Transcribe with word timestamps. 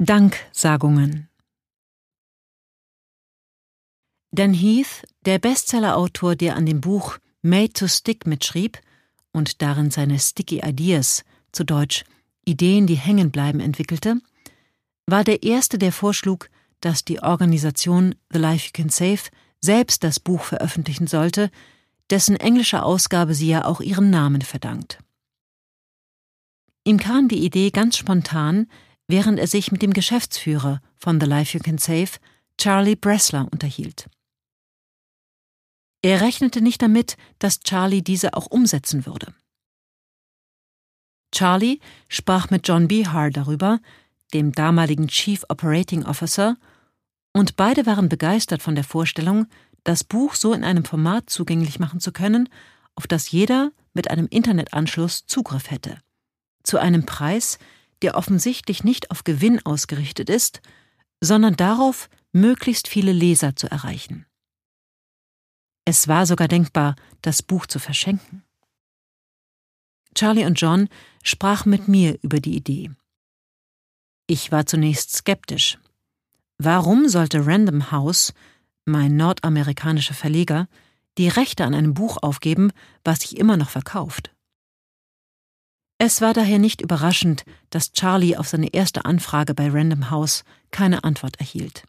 Danksagungen 0.00 1.28
Dan 4.32 4.52
Heath, 4.52 5.06
der 5.24 5.38
Bestsellerautor, 5.38 6.34
der 6.34 6.56
an 6.56 6.66
dem 6.66 6.80
Buch 6.80 7.18
Made 7.42 7.72
to 7.72 7.86
Stick 7.86 8.26
mitschrieb 8.26 8.80
und 9.30 9.62
darin 9.62 9.92
seine 9.92 10.18
Sticky 10.18 10.62
Ideas, 10.64 11.22
zu 11.52 11.62
Deutsch 11.62 12.04
Ideen, 12.44 12.88
die 12.88 12.96
hängen 12.96 13.30
bleiben, 13.30 13.60
entwickelte, 13.60 14.20
war 15.06 15.22
der 15.22 15.44
erste, 15.44 15.78
der 15.78 15.92
vorschlug, 15.92 16.50
dass 16.80 17.04
die 17.04 17.22
Organisation 17.22 18.16
The 18.32 18.40
Life 18.40 18.66
You 18.66 18.70
Can 18.72 18.88
Save 18.88 19.30
selbst 19.60 20.02
das 20.02 20.18
Buch 20.18 20.42
veröffentlichen 20.42 21.06
sollte, 21.06 21.52
dessen 22.10 22.34
englische 22.34 22.82
Ausgabe 22.82 23.32
sie 23.32 23.46
ja 23.48 23.64
auch 23.64 23.80
ihren 23.80 24.10
Namen 24.10 24.42
verdankt. 24.42 24.98
Ihm 26.82 26.98
kam 26.98 27.28
die 27.28 27.44
Idee 27.44 27.70
ganz 27.70 27.96
spontan, 27.96 28.66
während 29.06 29.38
er 29.38 29.46
sich 29.46 29.72
mit 29.72 29.82
dem 29.82 29.92
Geschäftsführer 29.92 30.80
von 30.96 31.20
The 31.20 31.26
Life 31.26 31.56
You 31.56 31.62
Can 31.62 31.78
Save, 31.78 32.10
Charlie 32.58 32.96
Bressler, 32.96 33.48
unterhielt. 33.50 34.08
Er 36.02 36.20
rechnete 36.20 36.60
nicht 36.60 36.82
damit, 36.82 37.16
dass 37.38 37.60
Charlie 37.60 38.02
diese 38.02 38.34
auch 38.34 38.46
umsetzen 38.46 39.06
würde. 39.06 39.34
Charlie 41.32 41.80
sprach 42.08 42.50
mit 42.50 42.68
John 42.68 42.88
Behar 42.88 43.30
darüber, 43.30 43.80
dem 44.32 44.52
damaligen 44.52 45.08
Chief 45.08 45.44
Operating 45.48 46.04
Officer, 46.04 46.56
und 47.32 47.56
beide 47.56 47.86
waren 47.86 48.08
begeistert 48.08 48.62
von 48.62 48.74
der 48.74 48.84
Vorstellung, 48.84 49.46
das 49.82 50.04
Buch 50.04 50.34
so 50.34 50.52
in 50.52 50.62
einem 50.62 50.84
Format 50.84 51.28
zugänglich 51.28 51.80
machen 51.80 52.00
zu 52.00 52.12
können, 52.12 52.48
auf 52.94 53.06
das 53.06 53.30
jeder 53.30 53.72
mit 53.92 54.10
einem 54.10 54.26
Internetanschluss 54.28 55.26
Zugriff 55.26 55.70
hätte. 55.70 55.98
Zu 56.62 56.78
einem 56.78 57.04
Preis, 57.06 57.58
der 58.04 58.16
offensichtlich 58.16 58.84
nicht 58.84 59.10
auf 59.10 59.24
Gewinn 59.24 59.64
ausgerichtet 59.64 60.28
ist, 60.28 60.60
sondern 61.22 61.56
darauf, 61.56 62.10
möglichst 62.32 62.86
viele 62.86 63.12
Leser 63.12 63.56
zu 63.56 63.70
erreichen. 63.70 64.26
Es 65.86 66.06
war 66.06 66.26
sogar 66.26 66.46
denkbar, 66.46 66.96
das 67.22 67.42
Buch 67.42 67.66
zu 67.66 67.78
verschenken. 67.78 68.42
Charlie 70.14 70.44
und 70.44 70.60
John 70.60 70.90
sprachen 71.22 71.70
mit 71.70 71.88
mir 71.88 72.18
über 72.20 72.40
die 72.40 72.54
Idee. 72.54 72.90
Ich 74.26 74.52
war 74.52 74.66
zunächst 74.66 75.16
skeptisch. 75.16 75.78
Warum 76.58 77.08
sollte 77.08 77.46
Random 77.46 77.90
House, 77.90 78.34
mein 78.84 79.16
nordamerikanischer 79.16 80.14
Verleger, 80.14 80.68
die 81.16 81.28
Rechte 81.28 81.64
an 81.64 81.74
einem 81.74 81.94
Buch 81.94 82.18
aufgeben, 82.22 82.70
was 83.02 83.20
sich 83.20 83.38
immer 83.38 83.56
noch 83.56 83.70
verkauft? 83.70 84.33
Es 85.98 86.20
war 86.20 86.34
daher 86.34 86.58
nicht 86.58 86.80
überraschend, 86.80 87.44
dass 87.70 87.92
Charlie 87.92 88.36
auf 88.36 88.48
seine 88.48 88.72
erste 88.72 89.04
Anfrage 89.04 89.54
bei 89.54 89.70
Random 89.70 90.10
House 90.10 90.44
keine 90.70 91.04
Antwort 91.04 91.38
erhielt. 91.38 91.84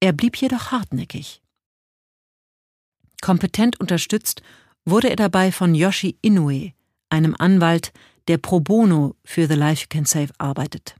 Er 0.00 0.12
blieb 0.12 0.36
jedoch 0.36 0.70
hartnäckig. 0.70 1.42
Kompetent 3.20 3.78
unterstützt 3.80 4.42
wurde 4.84 5.10
er 5.10 5.16
dabei 5.16 5.52
von 5.52 5.74
Yoshi 5.74 6.16
Inoue, 6.22 6.72
einem 7.10 7.34
Anwalt, 7.38 7.92
der 8.28 8.38
pro 8.38 8.60
bono 8.60 9.16
für 9.24 9.46
The 9.46 9.54
Life 9.54 9.82
You 9.82 9.86
Can 9.88 10.04
Save 10.04 10.30
arbeitet. 10.38 10.96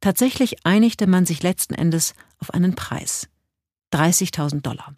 Tatsächlich 0.00 0.64
einigte 0.64 1.06
man 1.06 1.26
sich 1.26 1.42
letzten 1.42 1.74
Endes 1.74 2.14
auf 2.38 2.54
einen 2.54 2.74
Preis 2.74 3.28
30.000 3.92 4.60
Dollar. 4.60 4.94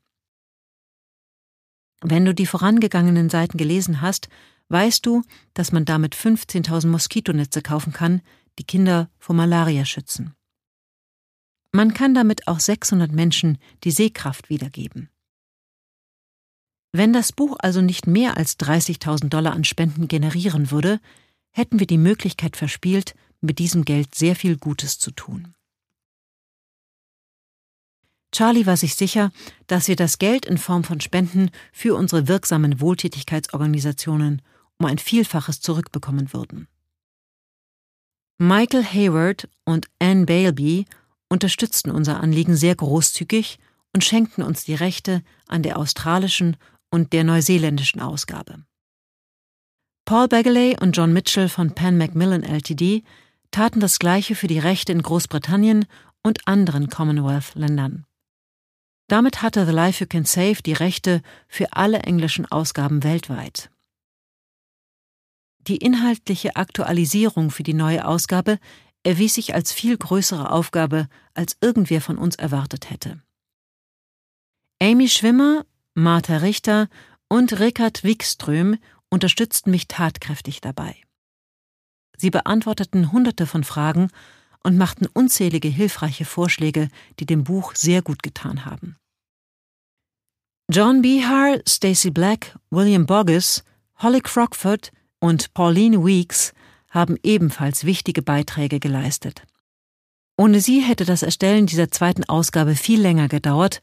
Wenn 2.02 2.24
du 2.24 2.34
die 2.34 2.46
vorangegangenen 2.46 3.30
Seiten 3.30 3.56
gelesen 3.56 4.00
hast, 4.00 4.28
weißt 4.72 5.04
du, 5.06 5.22
dass 5.54 5.70
man 5.70 5.84
damit 5.84 6.16
15.000 6.16 6.88
Moskitonetze 6.88 7.62
kaufen 7.62 7.92
kann, 7.92 8.22
die 8.58 8.64
Kinder 8.64 9.10
vor 9.18 9.36
Malaria 9.36 9.84
schützen. 9.84 10.34
Man 11.70 11.94
kann 11.94 12.14
damit 12.14 12.48
auch 12.48 12.60
600 12.60 13.12
Menschen 13.12 13.58
die 13.84 13.90
Sehkraft 13.90 14.50
wiedergeben. 14.50 15.08
Wenn 16.92 17.12
das 17.14 17.32
Buch 17.32 17.56
also 17.58 17.80
nicht 17.80 18.06
mehr 18.06 18.36
als 18.36 18.58
30.000 18.58 19.28
Dollar 19.28 19.54
an 19.54 19.64
Spenden 19.64 20.08
generieren 20.08 20.70
würde, 20.70 21.00
hätten 21.50 21.78
wir 21.78 21.86
die 21.86 21.98
Möglichkeit 21.98 22.56
verspielt, 22.56 23.14
mit 23.40 23.58
diesem 23.58 23.84
Geld 23.84 24.14
sehr 24.14 24.36
viel 24.36 24.58
Gutes 24.58 24.98
zu 24.98 25.10
tun. 25.10 25.54
Charlie 28.32 28.66
war 28.66 28.76
sich 28.76 28.94
sicher, 28.94 29.30
dass 29.66 29.88
wir 29.88 29.96
das 29.96 30.18
Geld 30.18 30.46
in 30.46 30.56
Form 30.56 30.84
von 30.84 31.00
Spenden 31.00 31.50
für 31.72 31.94
unsere 31.94 32.28
wirksamen 32.28 32.80
Wohltätigkeitsorganisationen 32.80 34.40
um 34.82 34.86
ein 34.86 34.98
Vielfaches 34.98 35.60
zurückbekommen 35.60 36.32
würden. 36.32 36.66
Michael 38.38 38.84
Hayward 38.84 39.48
und 39.64 39.86
Anne 40.00 40.26
Baleby 40.26 40.86
unterstützten 41.28 41.92
unser 41.92 42.20
Anliegen 42.20 42.56
sehr 42.56 42.74
großzügig 42.74 43.60
und 43.94 44.02
schenkten 44.02 44.42
uns 44.42 44.64
die 44.64 44.74
Rechte 44.74 45.22
an 45.46 45.62
der 45.62 45.78
australischen 45.78 46.56
und 46.90 47.12
der 47.12 47.22
neuseeländischen 47.22 48.00
Ausgabe. 48.00 48.64
Paul 50.04 50.26
Bagley 50.26 50.76
und 50.80 50.96
John 50.96 51.12
Mitchell 51.12 51.48
von 51.48 51.74
Pan 51.76 51.96
Macmillan 51.96 52.42
Ltd 52.42 53.04
taten 53.52 53.78
das 53.78 54.00
Gleiche 54.00 54.34
für 54.34 54.48
die 54.48 54.58
Rechte 54.58 54.90
in 54.90 55.02
Großbritannien 55.02 55.86
und 56.24 56.48
anderen 56.48 56.88
Commonwealth-Ländern. 56.88 58.04
Damit 59.06 59.42
hatte 59.42 59.64
The 59.64 59.72
Life 59.72 60.02
You 60.02 60.08
Can 60.08 60.24
Save 60.24 60.62
die 60.66 60.72
Rechte 60.72 61.22
für 61.46 61.72
alle 61.72 62.00
englischen 62.00 62.50
Ausgaben 62.50 63.04
weltweit. 63.04 63.71
Die 65.68 65.76
inhaltliche 65.76 66.56
Aktualisierung 66.56 67.50
für 67.50 67.62
die 67.62 67.74
neue 67.74 68.06
Ausgabe 68.06 68.58
erwies 69.04 69.34
sich 69.34 69.54
als 69.54 69.72
viel 69.72 69.96
größere 69.96 70.50
Aufgabe, 70.50 71.08
als 71.34 71.56
irgendwer 71.60 72.00
von 72.00 72.18
uns 72.18 72.36
erwartet 72.36 72.90
hätte. 72.90 73.22
Amy 74.80 75.08
Schwimmer, 75.08 75.64
Martha 75.94 76.38
Richter 76.38 76.88
und 77.28 77.58
Rickard 77.60 78.02
Wikström 78.02 78.78
unterstützten 79.10 79.70
mich 79.70 79.88
tatkräftig 79.88 80.60
dabei. 80.60 80.96
Sie 82.16 82.30
beantworteten 82.30 83.12
Hunderte 83.12 83.46
von 83.46 83.64
Fragen 83.64 84.08
und 84.62 84.76
machten 84.76 85.06
unzählige 85.06 85.68
hilfreiche 85.68 86.24
Vorschläge, 86.24 86.88
die 87.18 87.26
dem 87.26 87.44
Buch 87.44 87.74
sehr 87.74 88.02
gut 88.02 88.22
getan 88.22 88.64
haben. 88.64 88.96
John 90.70 91.02
Behar, 91.02 91.60
Stacey 91.66 92.10
Black, 92.10 92.56
William 92.70 93.06
Boggess, 93.06 93.64
Holly 93.98 94.20
Crockford 94.20 94.92
und 95.22 95.54
Pauline 95.54 96.04
Weeks 96.04 96.52
haben 96.90 97.16
ebenfalls 97.22 97.84
wichtige 97.84 98.22
Beiträge 98.22 98.80
geleistet. 98.80 99.44
Ohne 100.36 100.60
sie 100.60 100.80
hätte 100.80 101.04
das 101.04 101.22
Erstellen 101.22 101.66
dieser 101.66 101.92
zweiten 101.92 102.24
Ausgabe 102.24 102.74
viel 102.74 103.00
länger 103.00 103.28
gedauert 103.28 103.80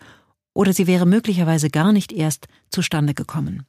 oder 0.53 0.73
sie 0.73 0.85
wäre 0.85 1.05
möglicherweise 1.05 1.69
gar 1.69 1.93
nicht 1.93 2.11
erst 2.11 2.47
zustande 2.69 3.13
gekommen. 3.13 3.65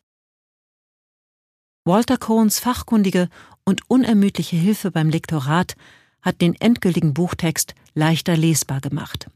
Walter 1.84 2.16
Cohns 2.16 2.58
fachkundige 2.58 3.28
und 3.64 3.88
unermüdliche 3.88 4.56
Hilfe 4.56 4.90
beim 4.90 5.08
Lektorat 5.08 5.76
hat 6.22 6.40
den 6.40 6.56
endgültigen 6.56 7.14
Buchtext 7.14 7.76
leichter 7.94 8.36
lesbar 8.36 8.80
gemacht. 8.80 9.30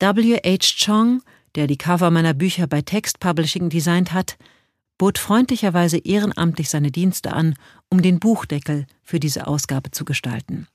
W. 0.00 0.36
H. 0.44 0.58
Chong, 0.84 1.22
der 1.54 1.68
die 1.68 1.78
Cover 1.78 2.10
meiner 2.10 2.34
Bücher 2.34 2.66
bei 2.66 2.82
Text 2.82 3.20
Publishing 3.20 3.70
designt 3.70 4.12
hat, 4.12 4.36
bot 4.98 5.16
freundlicherweise 5.18 5.98
ehrenamtlich 5.98 6.68
seine 6.68 6.90
Dienste 6.90 7.32
an, 7.32 7.54
um 7.88 8.02
den 8.02 8.18
Buchdeckel 8.18 8.86
für 9.02 9.20
diese 9.20 9.46
Ausgabe 9.46 9.92
zu 9.92 10.04
gestalten. 10.04 10.66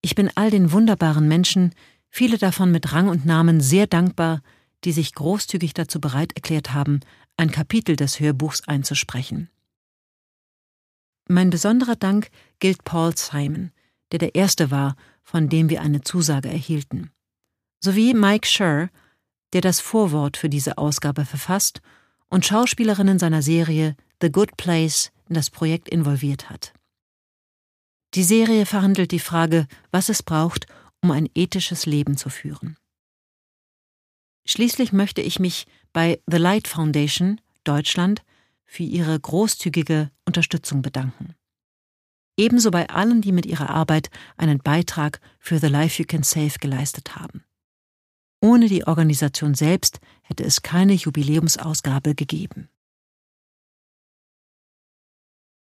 Ich 0.00 0.14
bin 0.14 0.30
all 0.36 0.50
den 0.50 0.70
wunderbaren 0.70 1.26
Menschen, 1.26 1.74
viele 2.08 2.38
davon 2.38 2.70
mit 2.70 2.92
Rang 2.92 3.08
und 3.08 3.26
Namen, 3.26 3.60
sehr 3.60 3.88
dankbar, 3.88 4.40
die 4.84 4.92
sich 4.92 5.14
großzügig 5.14 5.74
dazu 5.74 6.00
bereit 6.00 6.32
erklärt 6.34 6.72
haben, 6.72 7.00
ein 7.36 7.50
Kapitel 7.50 7.96
des 7.96 8.20
Hörbuchs 8.20 8.66
einzusprechen. 8.68 9.50
Mein 11.28 11.50
besonderer 11.50 11.96
Dank 11.96 12.30
gilt 12.60 12.84
Paul 12.84 13.16
Simon, 13.16 13.72
der 14.12 14.20
der 14.20 14.36
Erste 14.36 14.70
war, 14.70 14.94
von 15.24 15.48
dem 15.48 15.68
wir 15.68 15.82
eine 15.82 16.02
Zusage 16.02 16.48
erhielten, 16.48 17.10
sowie 17.80 18.14
Mike 18.14 18.46
Scher, 18.46 18.90
der 19.52 19.60
das 19.60 19.80
Vorwort 19.80 20.36
für 20.36 20.48
diese 20.48 20.78
Ausgabe 20.78 21.24
verfasst 21.24 21.80
und 22.28 22.44
Schauspielerinnen 22.44 23.18
seiner 23.18 23.42
Serie 23.42 23.96
The 24.20 24.30
Good 24.30 24.56
Place 24.56 25.12
in 25.28 25.34
das 25.34 25.50
Projekt 25.50 25.88
involviert 25.88 26.50
hat. 26.50 26.72
Die 28.14 28.24
Serie 28.24 28.66
verhandelt 28.66 29.10
die 29.10 29.18
Frage, 29.18 29.66
was 29.90 30.08
es 30.08 30.22
braucht, 30.22 30.66
um 31.02 31.10
ein 31.10 31.28
ethisches 31.34 31.86
Leben 31.86 32.16
zu 32.16 32.30
führen. 32.30 32.76
Schließlich 34.46 34.92
möchte 34.92 35.20
ich 35.20 35.38
mich 35.38 35.66
bei 35.92 36.20
The 36.26 36.36
Light 36.36 36.68
Foundation 36.68 37.40
Deutschland 37.64 38.22
für 38.64 38.84
ihre 38.84 39.18
großzügige 39.18 40.10
Unterstützung 40.24 40.82
bedanken. 40.82 41.34
Ebenso 42.36 42.70
bei 42.70 42.88
allen, 42.88 43.22
die 43.22 43.32
mit 43.32 43.46
ihrer 43.46 43.70
Arbeit 43.70 44.10
einen 44.36 44.58
Beitrag 44.58 45.20
für 45.38 45.58
The 45.58 45.68
Life 45.68 46.00
You 46.00 46.06
Can 46.06 46.22
Save 46.22 46.58
geleistet 46.60 47.16
haben. 47.16 47.45
Ohne 48.46 48.68
die 48.68 48.86
Organisation 48.86 49.56
selbst 49.56 49.98
hätte 50.22 50.44
es 50.44 50.62
keine 50.62 50.92
Jubiläumsausgabe 50.92 52.14
gegeben. 52.14 52.68